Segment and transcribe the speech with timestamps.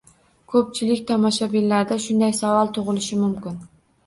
[0.53, 3.63] Koʻpchilik tomoshabinlarda shunday savol tugʻilishi mumkin: